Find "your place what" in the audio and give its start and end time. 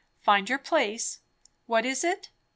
0.49-1.85